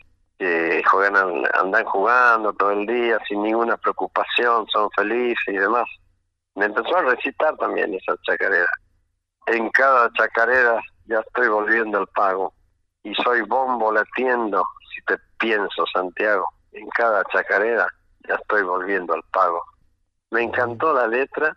[0.40, 5.84] Que juegan, andan jugando todo el día sin ninguna preocupación, son felices y demás.
[6.54, 8.72] Me empezó a recitar también esa chacarera.
[9.48, 12.54] En cada chacarera ya estoy volviendo al pago
[13.02, 16.46] y soy bombo latiendo si te pienso, Santiago.
[16.72, 17.86] En cada chacarera
[18.26, 19.62] ya estoy volviendo al pago.
[20.30, 21.54] Me encantó la letra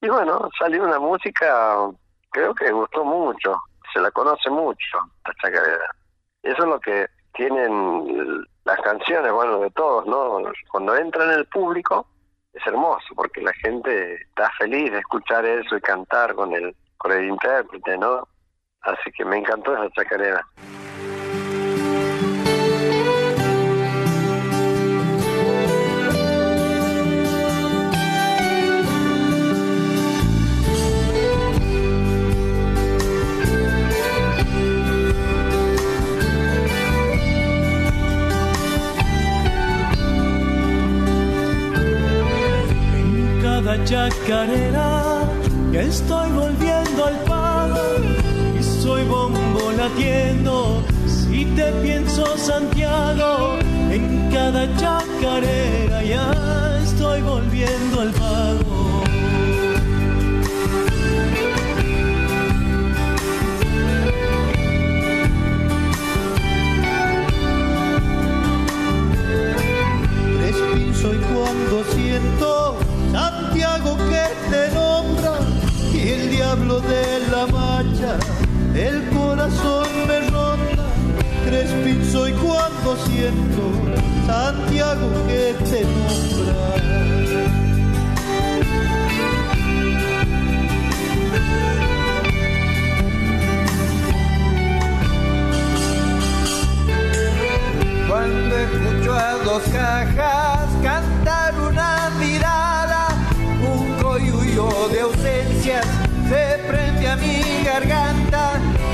[0.00, 1.76] y bueno, salió una música,
[2.32, 3.54] creo que gustó mucho,
[3.92, 5.86] se la conoce mucho, la chacarera.
[6.42, 10.40] Eso es lo que tienen las canciones, bueno, de todos, ¿no?
[10.70, 12.06] Cuando entran en el público
[12.52, 17.12] es hermoso porque la gente está feliz de escuchar eso y cantar con el, con
[17.12, 18.28] el intérprete, ¿no?
[18.82, 20.46] Así que me encantó esa chacarera.
[44.22, 45.28] Chacarera
[45.72, 47.80] que estoy volviendo al pago
[48.58, 50.82] y soy bombo latiendo.
[51.06, 53.58] Si te pienso Santiago,
[53.90, 59.02] en cada chacarera ya estoy volviendo al pago.
[70.32, 70.56] sangre es
[71.02, 72.61] y cuando siento
[84.26, 86.54] Santiago que te nombra.
[98.08, 103.08] Cuando escucho a dos cajas cantar una mirada,
[103.74, 105.86] un coyuyo de ausencias
[106.28, 108.52] se prende a mi garganta.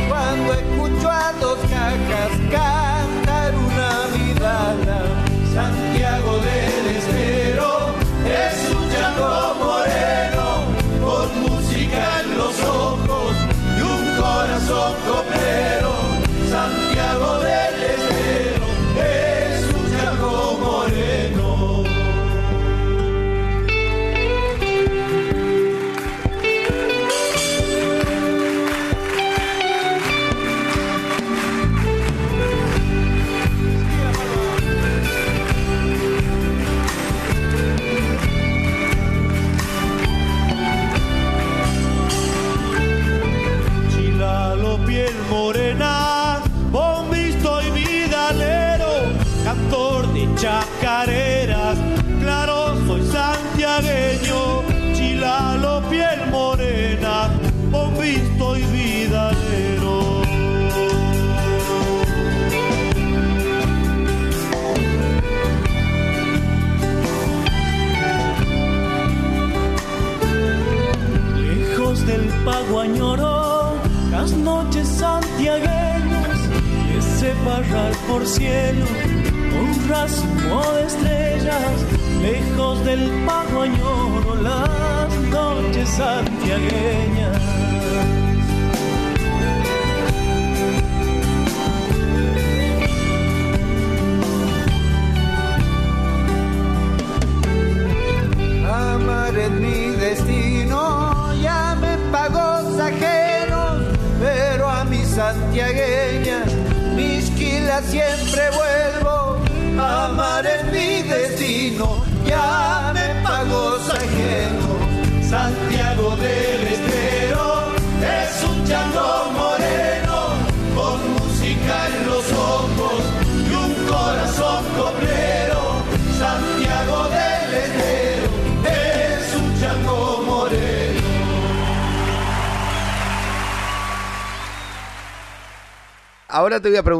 [0.08, 5.02] Cuando escucho a dos cajas cantar una mirada,
[5.52, 7.94] Santiago del Estero
[8.24, 10.46] es un llanto moreno
[11.04, 13.36] con música en los ojos
[13.76, 14.94] y un corazón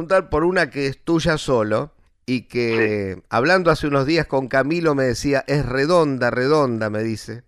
[0.09, 1.91] preguntar por una que es tuya solo
[2.25, 7.43] y que hablando hace unos días con Camilo me decía, es redonda, redonda, me dice.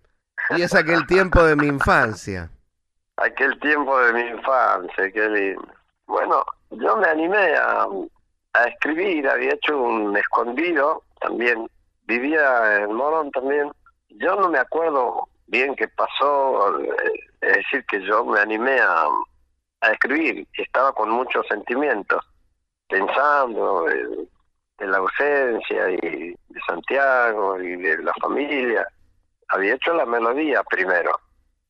[0.55, 2.49] Y es aquel tiempo de mi infancia.
[3.17, 5.67] Aquel tiempo de mi infancia, qué lindo.
[6.07, 7.85] Bueno, yo me animé a,
[8.53, 11.69] a escribir, había hecho un escondido también,
[12.07, 13.71] vivía en Morón también.
[14.09, 16.89] Yo no me acuerdo bien qué pasó, eh,
[17.41, 19.05] es decir, que yo me animé a,
[19.81, 22.25] a escribir, estaba con muchos sentimientos,
[22.91, 24.29] pensando en,
[24.79, 28.85] en la ausencia y de Santiago y de la familia.
[29.47, 31.11] Había hecho la melodía primero,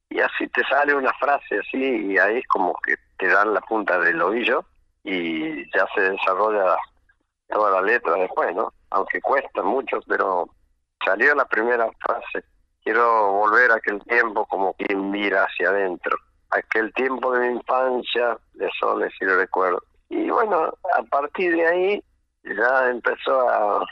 [0.10, 3.62] y así te sale una frase así, y ahí es como que te dan la
[3.62, 4.66] punta del ovillo
[5.04, 6.76] y ya se desarrolla
[7.48, 8.74] toda la letra después, ¿no?
[8.90, 10.50] Aunque cuesta mucho, pero
[11.06, 12.46] salió la primera frase.
[12.84, 16.18] Quiero volver a aquel tiempo como quien mira hacia adentro.
[16.50, 19.82] Aquel tiempo de mi infancia, de soles y de recuerdo.
[20.12, 22.04] Y bueno, a partir de ahí
[22.44, 23.86] ya empezó a,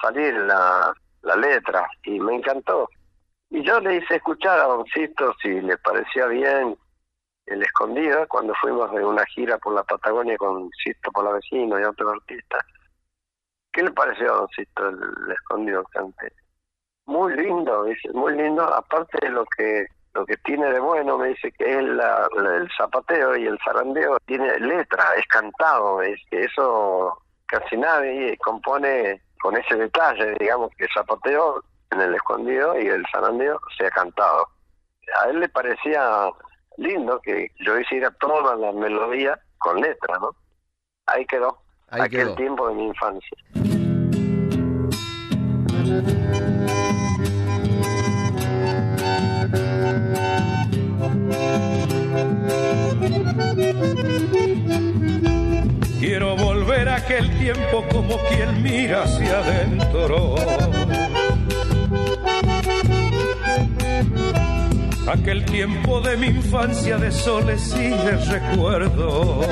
[0.00, 2.88] salir la, la letra y me encantó.
[3.50, 6.78] Y yo le hice escuchar a Don Sisto si le parecía bien
[7.46, 11.80] el escondido cuando fuimos de una gira por la Patagonia con Sisto por la vecino
[11.80, 12.64] y otros artistas.
[13.72, 16.32] ¿Qué le pareció a Don Sisto el, el escondido que canté?
[17.06, 18.62] Muy lindo, dice, muy lindo.
[18.62, 22.56] Aparte de lo que lo que tiene de bueno, me dice que es la, la-
[22.56, 29.20] el zapateo y el zarandeo, tiene letra, es cantado, es que eso casi nadie compone
[29.40, 34.46] con ese detalle, digamos, que el zapateo en el escondido y el zarandeo sea cantado.
[35.22, 36.30] A él le parecía
[36.78, 40.30] lindo que yo hiciera toda la melodía con letra, ¿no?
[41.06, 41.58] Ahí quedó,
[41.90, 42.34] Ahí aquel quedó.
[42.36, 43.36] tiempo de mi infancia.
[57.14, 60.34] Aquel tiempo como quien mira hacia adentro.
[65.06, 69.46] Aquel tiempo de mi infancia de soles y de recuerdos.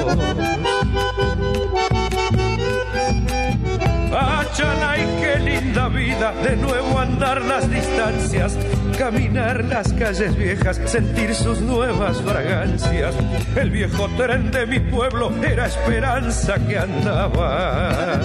[4.54, 8.58] Qué linda vida, de nuevo andar las distancias,
[8.98, 13.14] caminar las calles viejas, sentir sus nuevas fragancias.
[13.56, 18.20] El viejo tren de mi pueblo era esperanza que andaba.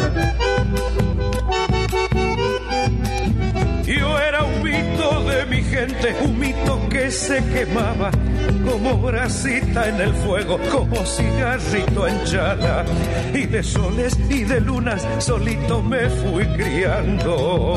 [3.86, 4.20] Yo
[6.24, 8.10] un mito que se quemaba
[8.66, 12.86] como brasita en el fuego, como cigarrito en chala.
[13.34, 17.76] Y de soles y de lunas solito me fui criando.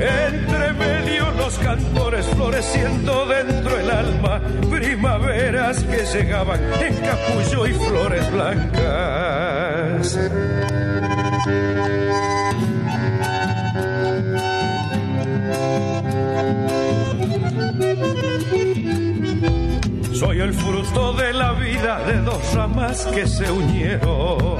[0.00, 4.40] Entre medio los cantores floreciendo dentro el alma,
[4.70, 10.18] primaveras que llegaban en capullo y flores blancas.
[20.18, 24.58] Soy el fruto de la vida de dos ramas que se unieron.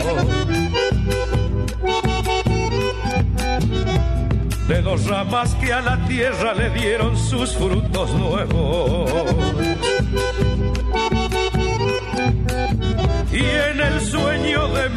[4.68, 9.47] De dos ramas que a la tierra le dieron sus frutos nuevos.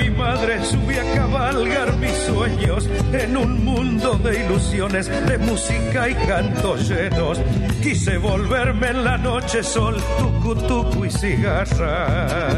[0.02, 6.16] Mi madre subí a cabalgar mis sueños en un mundo de ilusiones, de música y
[6.16, 7.40] cantos llenos.
[7.82, 12.50] Quise volverme en la noche sol, tucu tucu y cigarra.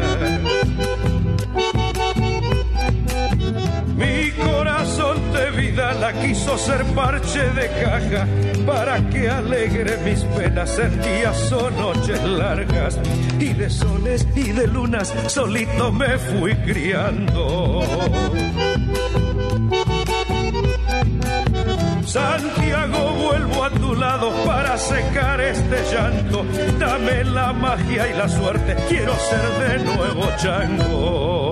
[6.26, 8.26] Quiso ser parche de caja
[8.66, 12.98] para que alegre mis penas en días o noches largas.
[13.38, 17.82] Y de soles y de lunas solito me fui criando.
[22.06, 26.44] Santiago, vuelvo a tu lado para secar este llanto.
[26.78, 31.43] Dame la magia y la suerte, quiero ser de nuevo chango.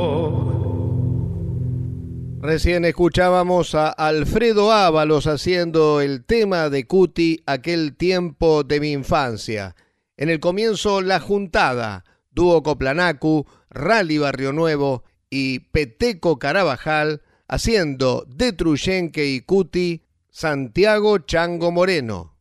[2.43, 9.76] Recién escuchábamos a Alfredo Ábalos haciendo el tema de Cuti, aquel tiempo de mi infancia.
[10.16, 18.53] En el comienzo La Juntada, Dúo Coplanacu, Rally Barrio Nuevo y Peteco Carabajal haciendo de
[18.53, 22.34] Truyenque y Cuti Santiago Chango Moreno.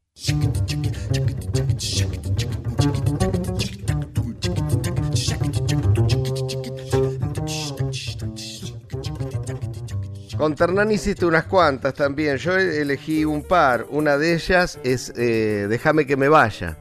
[10.42, 12.38] Con Ternán hiciste unas cuantas también.
[12.38, 13.86] Yo elegí un par.
[13.90, 16.76] Una de ellas es eh, Déjame que me vaya.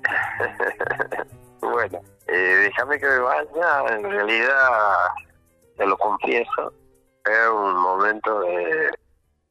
[1.60, 5.08] bueno, eh, déjame que me vaya, en realidad,
[5.76, 6.72] te lo confieso,
[7.26, 8.90] es un momento de,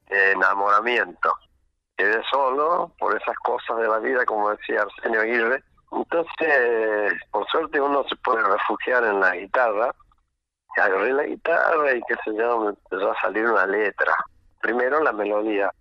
[0.10, 1.36] de enamoramiento.
[1.96, 5.64] Quedé solo por esas cosas de la vida, como decía Arsenio Aguirre.
[5.92, 9.94] Entonces, por suerte uno se puede refugiar en la guitarra.
[10.76, 14.14] Y agarré la guitarra y qué sé yo, me empezó a salir una letra.
[14.62, 15.72] Primero la melodía.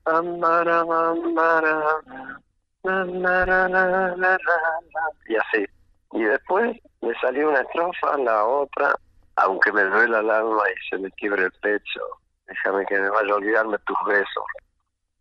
[5.29, 5.67] Y así.
[6.13, 8.95] Y después me salió una estrofa, la otra,
[9.37, 12.01] aunque me duela el alma y se me quiebre el pecho,
[12.47, 14.45] déjame que me vaya a olvidarme tus besos.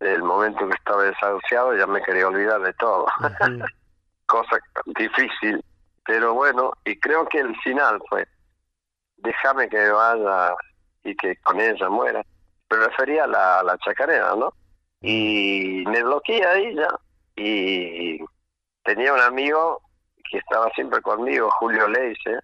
[0.00, 3.06] El momento que estaba desahuciado ya me quería olvidar de todo.
[4.26, 4.58] Cosa
[4.98, 5.64] difícil,
[6.04, 8.26] pero bueno, y creo que el final fue,
[9.22, 10.54] déjame que vaya
[11.04, 12.22] y que con ella muera.
[12.70, 14.52] Me refería a la, a chacarera, ¿no?
[15.00, 16.88] Y me bloqueé ahí ya.
[17.36, 18.18] Y
[18.84, 19.80] tenía un amigo
[20.30, 22.38] que estaba siempre conmigo, Julio Leise,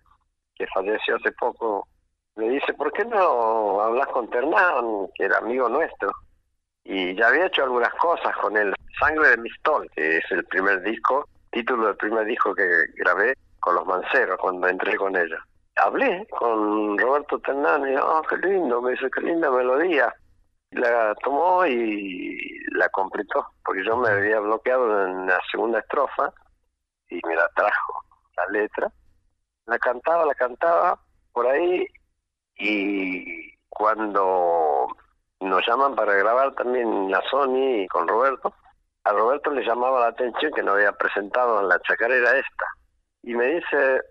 [0.55, 1.87] que falleció hace poco,
[2.39, 6.13] me dice, ¿por qué no hablas con Ternán, que era amigo nuestro?
[6.85, 8.73] Y ya había hecho algunas cosas con él.
[9.01, 13.75] Sangre de Mistol, que es el primer disco, título del primer disco que grabé con
[13.75, 15.45] los Manceros cuando entré con ella.
[15.79, 20.13] Hablé con Roberto Ternán oh, qué lindo, me dice, qué linda melodía.
[20.73, 22.37] La tomó y
[22.73, 26.33] la completó, porque yo me había bloqueado en la segunda estrofa
[27.09, 28.05] y me la trajo
[28.37, 28.93] la letra.
[29.67, 31.01] La cantaba, la cantaba
[31.33, 31.87] por ahí
[32.57, 34.89] y cuando
[35.41, 38.53] nos llaman para grabar también la Sony con Roberto,
[39.05, 42.67] a Roberto le llamaba la atención que no había presentado en la chacarera esta.
[43.23, 44.03] Y me dice,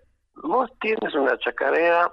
[0.42, 2.12] vos tienes una chacarera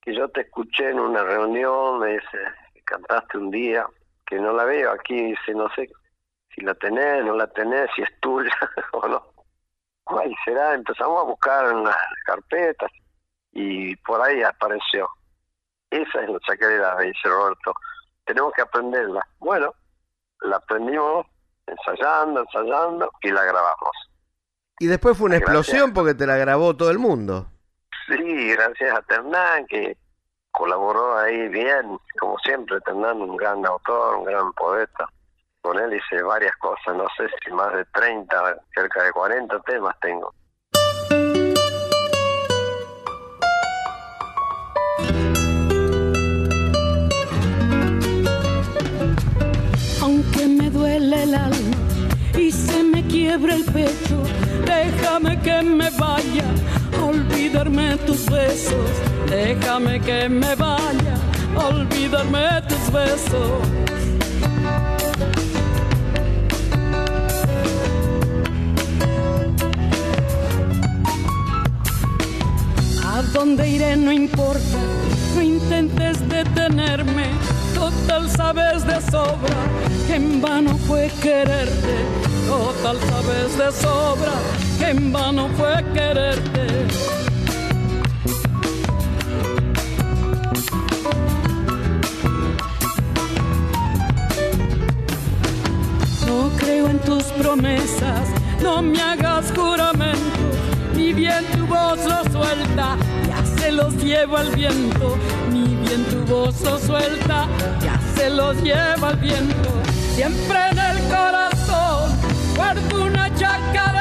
[0.00, 2.38] que yo te escuché en una reunión, me dice,
[2.84, 3.86] cantaste un día,
[4.26, 5.88] que no la veo aquí, dice, no sé
[6.54, 8.52] si la tenés, no la tenés, si es tuya
[8.92, 9.26] o no.
[10.04, 10.74] ¿Cuál será?
[10.74, 11.96] Empezamos a buscar en las
[12.26, 12.90] carpetas
[13.52, 15.08] y por ahí apareció.
[15.90, 17.72] Esa es la chacarera, me dice Roberto.
[18.24, 19.26] Tenemos que aprenderla.
[19.38, 19.72] Bueno,
[20.40, 21.26] la aprendimos
[21.66, 24.11] ensayando, ensayando y la grabamos.
[24.78, 25.56] Y después fue una Gracias.
[25.58, 27.46] explosión porque te la grabó todo el mundo.
[28.08, 29.96] Sí, gracias a Ternán, que
[30.50, 35.08] colaboró ahí bien, como siempre, teniendo un gran autor, un gran poeta.
[35.62, 39.94] Con él hice varias cosas, no sé si más de 30, cerca de 40 temas
[40.00, 40.34] tengo.
[50.00, 51.76] Aunque me duele el alma
[52.38, 54.22] y se me quiebra el pecho,
[55.12, 56.44] déjame que me vaya
[57.02, 58.90] olvidarme tus besos.
[59.28, 61.16] Déjame que me vaya
[61.54, 63.52] olvidarme tus besos.
[73.04, 74.78] A dónde iré no importa,
[75.34, 77.26] no intentes detenerme.
[77.74, 79.58] Total sabes de sobra
[80.06, 81.96] que en vano fue quererte.
[82.48, 86.66] Total sabes de sobra en vano fue quererte.
[96.26, 98.28] No creo en tus promesas,
[98.62, 100.18] no me hagas juramento,
[100.94, 102.96] ni bien tu voz lo suelta,
[103.28, 105.16] ya se los lleva el viento,
[105.50, 107.46] ni bien tu voz lo suelta,
[107.82, 109.70] ya se los lleva el viento,
[110.14, 112.12] siempre en el corazón
[112.56, 113.91] guardo una chacarera,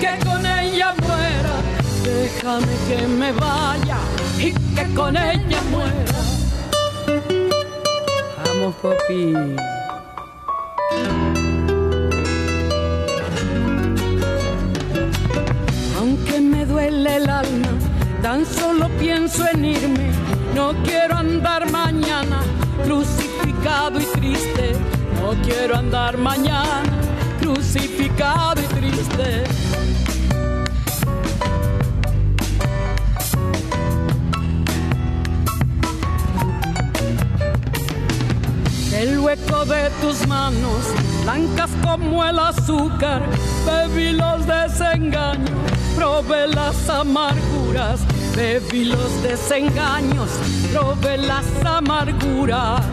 [0.00, 1.54] que con ella muera,
[2.02, 3.98] déjame que me vaya
[4.38, 6.18] y que con ella muera.
[8.44, 9.34] Vamos, papi.
[15.98, 17.68] Aunque me duele el alma,
[18.22, 20.10] tan solo pienso en irme.
[20.54, 22.40] No quiero andar mañana
[22.84, 24.72] crucificado y triste.
[25.20, 26.82] No quiero andar mañana
[27.40, 29.63] crucificado y triste.
[39.34, 40.84] Hueco de tus manos,
[41.22, 43.22] blancas como el azúcar,
[43.66, 45.60] bebí los desengaños,
[45.96, 48.00] probé las amarguras,
[48.36, 50.30] bebí los desengaños,
[50.72, 52.84] probé las amarguras.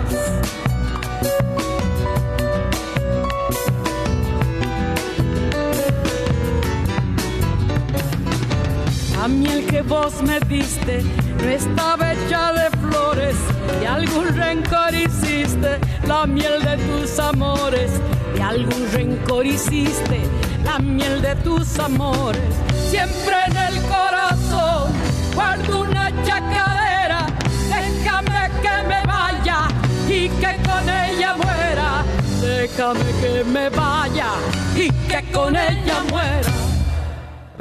[9.18, 11.04] La miel que vos me diste
[11.42, 13.36] no estaba hecha de flores
[13.82, 17.92] y algún rencor hiciste, la miel de tus amores
[18.38, 20.22] y algún rencor hiciste,
[20.64, 22.42] la miel de tus amores.
[22.90, 24.92] Siempre en el corazón
[25.34, 27.26] guardo una chacarera,
[27.70, 29.68] déjame que me vaya
[30.08, 32.04] y que con ella muera.
[32.42, 34.30] Déjame que me vaya
[34.76, 36.71] y que con ella muera.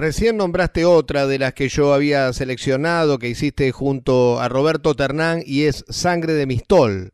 [0.01, 5.43] Recién nombraste otra de las que yo había seleccionado que hiciste junto a Roberto Ternán
[5.45, 7.11] y es Sangre de Mistol.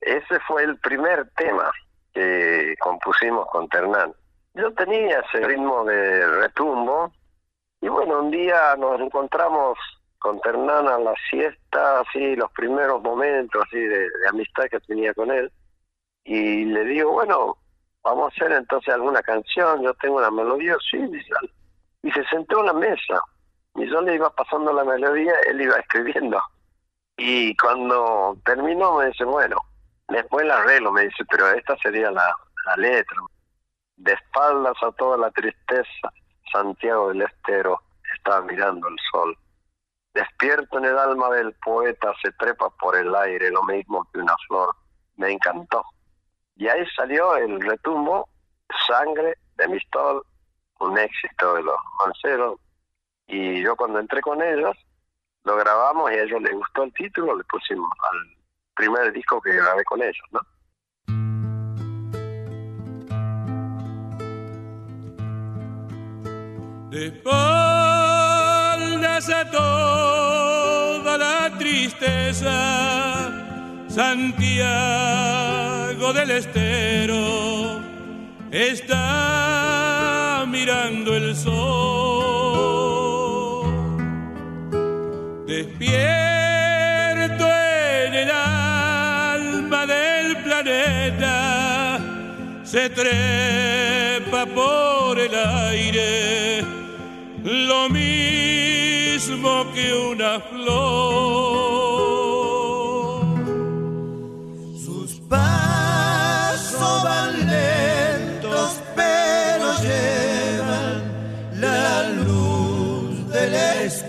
[0.00, 1.70] Ese fue el primer tema
[2.12, 4.12] que compusimos con Ternán.
[4.54, 7.12] Yo tenía ese ritmo de retumbo
[7.80, 9.78] y bueno, un día nos encontramos
[10.18, 15.14] con Ternán a la siesta, así los primeros momentos así de, de amistad que tenía
[15.14, 15.48] con él
[16.24, 17.56] y le digo, bueno,
[18.02, 21.30] vamos a hacer entonces alguna canción, yo tengo una melodía, sí, dice,
[22.02, 23.22] y se sentó en la mesa
[23.74, 26.40] y yo le iba pasando la melodía, él iba escribiendo.
[27.16, 29.60] Y cuando terminó me dice, bueno,
[30.08, 32.34] después el arreglo, me dice, pero esta sería la,
[32.66, 33.18] la letra.
[33.96, 36.12] De espaldas a toda la tristeza,
[36.50, 37.80] Santiago del Estero
[38.16, 39.36] estaba mirando el sol.
[40.14, 44.34] Despierto en el alma del poeta, se trepa por el aire, lo mismo que una
[44.48, 44.74] flor.
[45.16, 45.84] Me encantó.
[46.56, 48.28] Y ahí salió el retumbo,
[48.86, 50.22] sangre de Mistol,
[50.80, 52.58] un éxito de los manceros.
[53.26, 54.76] Y yo cuando entré con ellos,
[55.44, 58.36] lo grabamos y a ellos les gustó el título, le pusimos al
[58.74, 60.40] primer disco que grabé con ellos, ¿no?
[69.32, 72.50] A toda la tristeza,
[73.88, 74.62] Santiago
[76.14, 77.80] del Estero
[78.50, 79.89] está
[80.50, 81.50] mirando el sol.
[85.46, 87.46] Despierto
[88.06, 91.98] en el alma del planeta,
[92.64, 96.62] se trepa por el aire,
[97.44, 101.59] lo mismo que una flor.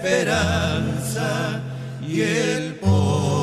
[0.04, 1.62] Esperanza
[2.02, 3.41] y el polen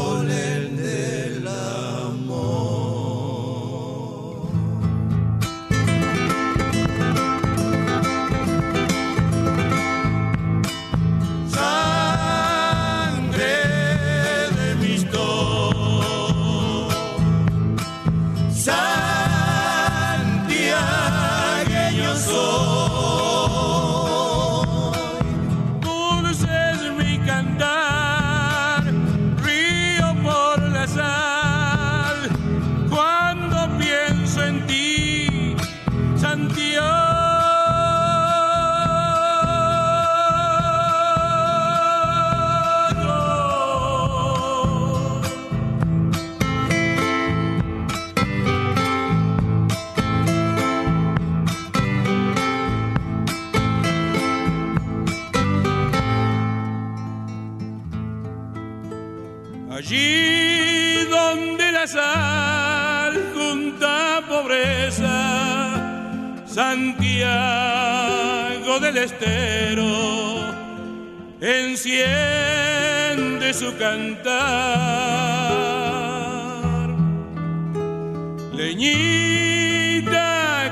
[69.05, 70.53] Estero
[71.41, 71.95] enciende
[73.55, 74.39] su cantar.
[78.53, 79.95] Leñita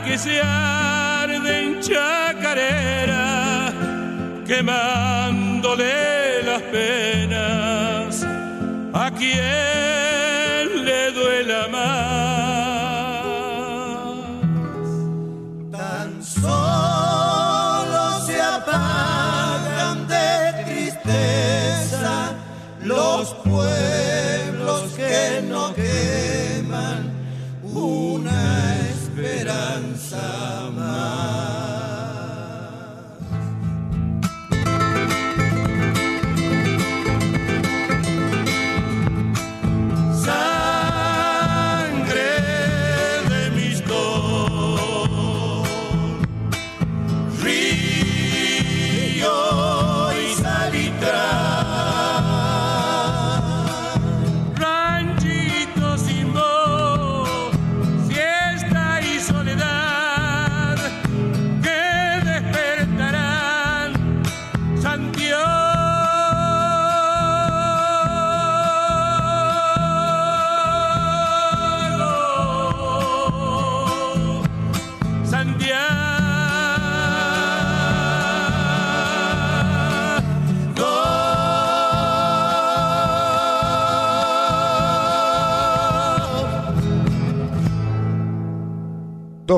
[0.04, 3.72] que se arde en chacarera,
[4.44, 8.26] quemándole las penas
[8.92, 9.65] a quien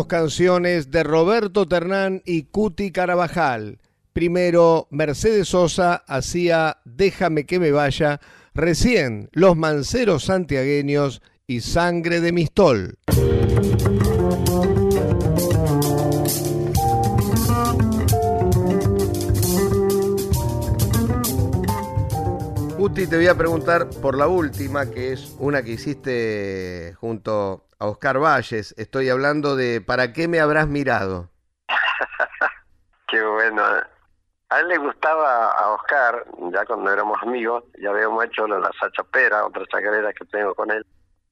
[0.08, 3.78] canciones de Roberto Ternán y Cuti Carabajal.
[4.12, 8.20] Primero, Mercedes Sosa hacía Déjame que me vaya.
[8.54, 12.98] Recién, Los Manceros Santiagueños y Sangre de Mistol.
[22.76, 27.86] Cuti, te voy a preguntar por la última, que es una que hiciste junto a
[27.86, 28.74] Oscar Valles.
[28.76, 31.30] Estoy hablando de ¿Para qué me habrás mirado?
[33.08, 33.62] Qué bueno.
[34.50, 39.44] A él le gustaba a Oscar, ya cuando éramos amigos, ya habíamos hecho la sachapera,
[39.44, 40.84] otra chacarera que tengo con él.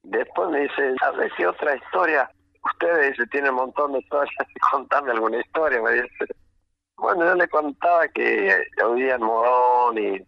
[0.03, 2.31] Después me dice, ¿sabes qué otra historia?
[2.63, 4.35] Ustedes tienen un montón de historias,
[4.71, 6.27] contame alguna historia, me dice.
[6.97, 10.23] Bueno, yo le contaba que yo vivía en Morón y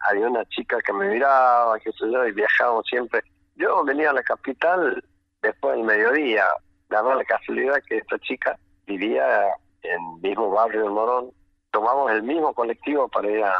[0.00, 3.22] había una chica que me miraba, qué sé yo, y viajábamos siempre.
[3.54, 5.02] Yo venía a la capital
[5.42, 6.46] después del mediodía,
[6.88, 9.48] daba la casualidad que esta chica vivía
[9.82, 11.30] en el mismo barrio de Morón.
[11.70, 13.56] Tomamos el mismo colectivo para ir a,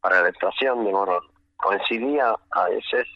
[0.00, 1.22] para la estación de Morón.
[1.56, 3.06] Coincidía a veces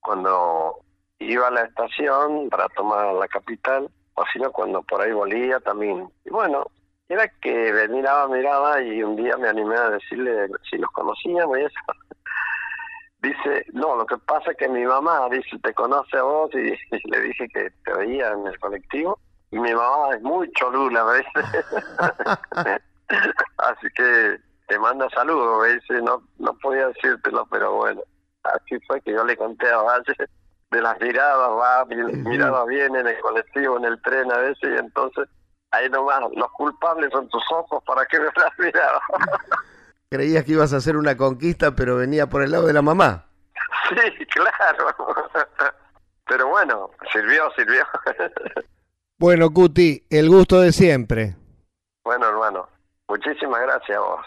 [0.00, 0.78] cuando
[1.18, 5.58] iba a la estación para tomar la capital, o si no, cuando por ahí volvía
[5.60, 6.08] también.
[6.24, 6.66] Y bueno,
[7.08, 11.58] era que me miraba, miraba, y un día me animé a decirle si nos conocíamos
[11.58, 11.74] y eso.
[13.26, 16.58] Dice, no, lo que pasa es que mi mamá, dice, te conoce a vos, y,
[16.94, 19.18] y le dije que te veía en el colectivo,
[19.50, 21.66] y mi mamá es muy cholula, me dice.
[23.58, 28.00] Así que te manda saludos, me dice, no, no podía decírtelo, pero bueno,
[28.44, 30.14] así fue que yo le conté a Valle
[30.70, 31.96] de las miradas, va, mi-
[32.28, 35.28] miraba bien en el colectivo, en el tren a veces, y entonces
[35.72, 39.00] ahí nomás, los culpables son tus ojos, ¿para qué me las miraba?
[40.10, 43.26] Creías que ibas a hacer una conquista, pero venía por el lado de la mamá.
[43.88, 44.94] sí, claro.
[46.28, 47.84] Pero bueno, sirvió, sirvió.
[49.18, 51.36] Bueno, Cuti, el gusto de siempre.
[52.04, 52.68] bueno, hermano,
[53.08, 54.26] muchísimas gracias a vos.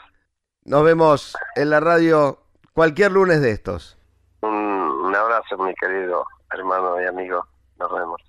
[0.65, 2.39] Nos vemos en la radio
[2.73, 3.97] cualquier lunes de estos.
[4.41, 7.45] Un, un abrazo, mi querido hermano y amigo.
[7.77, 8.21] Nos vemos.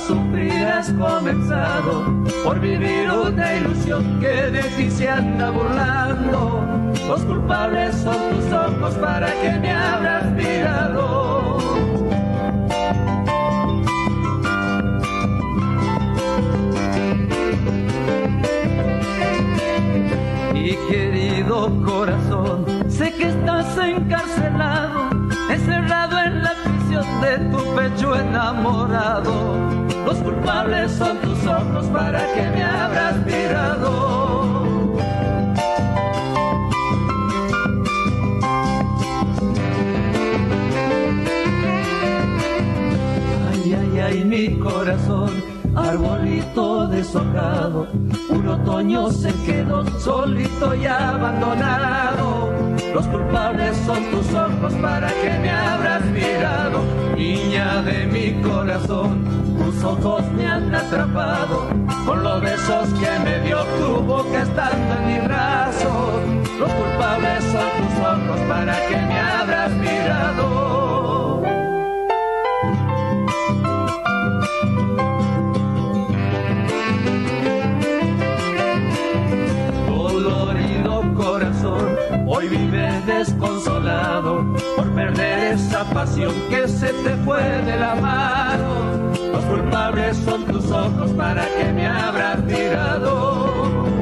[0.00, 6.92] Sufrir has comenzado por vivir una ilusión que de ti se anda burlando.
[7.08, 11.58] Los culpables son tus ojos para que me abras mirado.
[20.54, 25.10] Y querido corazón, sé que estás encarcelado,
[25.50, 26.65] encerrado en la
[27.20, 29.56] de tu pecho enamorado.
[30.04, 34.96] Los culpables son tus ojos para que me abras mirado.
[43.50, 45.30] Ay, ay, ay, mi corazón,
[45.74, 47.86] arbolito deshojado,
[48.30, 52.45] un otoño se quedó solito y abandonado.
[52.96, 56.82] Los culpables son tus ojos para que me abras mirado,
[57.14, 59.22] niña de mi corazón.
[59.58, 61.66] Tus ojos me han atrapado
[62.06, 66.22] con los besos que me dio tu boca estando en mi brazo.
[66.58, 70.85] Los culpables son tus ojos para que me abras mirado.
[82.36, 84.44] Hoy vive desconsolado
[84.76, 89.12] por perder esa pasión que se te fue de la mano.
[89.32, 93.95] Los culpables son tus ojos para que me abras mirado.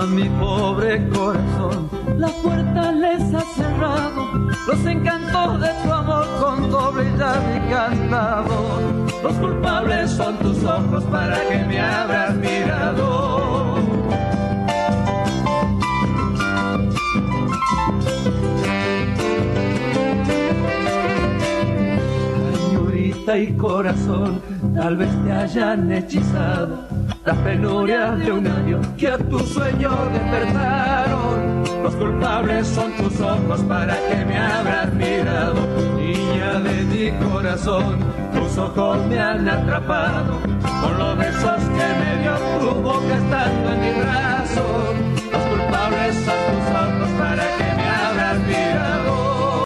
[0.00, 4.32] A mi pobre corazón la puerta les ha cerrado,
[4.66, 8.80] los encantos de tu amor con doble llave y candado.
[9.22, 13.76] Los culpables son tus ojos para que me abras mirado.
[22.54, 24.40] Señorita y corazón,
[24.74, 26.89] tal vez te hayan hechizado
[27.24, 31.62] las penurias de un año que a tu sueño despertaron.
[31.82, 35.54] Los culpables son tus ojos para que me abras mirado,
[35.96, 37.98] niña de mi corazón.
[38.32, 40.38] Tus ojos me han atrapado
[40.82, 44.30] con los besos que me dio tu boca estando en mi brazo.